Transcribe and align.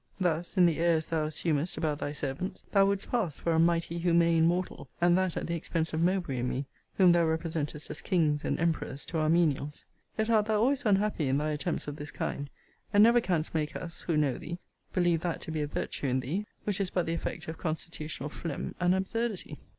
Thus, 0.19 0.57
in 0.57 0.65
the 0.65 0.79
airs 0.79 1.05
thou 1.05 1.25
assumest 1.27 1.77
about 1.77 1.99
thy 1.99 2.11
servants, 2.11 2.63
thou 2.71 2.87
wouldst 2.87 3.11
pass 3.11 3.37
for 3.37 3.51
a 3.51 3.59
mighty 3.59 3.99
humane 3.99 4.47
mortal; 4.47 4.89
and 4.99 5.15
that 5.15 5.37
at 5.37 5.45
the 5.45 5.53
expense 5.53 5.93
of 5.93 6.01
Mowbray 6.01 6.37
and 6.39 6.49
me, 6.49 6.65
whom 6.95 7.11
thou 7.11 7.23
representest 7.27 7.87
as 7.91 8.01
kings 8.01 8.43
and 8.43 8.59
emperors 8.59 9.05
to 9.05 9.19
our 9.19 9.29
menials. 9.29 9.85
Yet 10.17 10.27
art 10.31 10.47
thou 10.47 10.59
always 10.59 10.87
unhappy 10.87 11.27
in 11.27 11.37
thy 11.37 11.51
attempts 11.51 11.87
of 11.87 11.97
this 11.97 12.09
kind, 12.09 12.49
and 12.91 13.03
never 13.03 13.21
canst 13.21 13.53
make 13.53 13.75
us, 13.75 14.01
who 14.01 14.17
know 14.17 14.39
thee, 14.39 14.57
believe 14.91 15.19
that 15.21 15.39
to 15.41 15.51
be 15.51 15.61
a 15.61 15.67
virtue 15.67 16.07
in 16.07 16.21
thee, 16.21 16.47
which 16.63 16.81
is 16.81 16.89
but 16.89 17.05
the 17.05 17.13
effect 17.13 17.47
of 17.47 17.59
constitutional 17.59 18.29
phlegm 18.29 18.73
and 18.79 18.95
absurdity. 18.95 19.59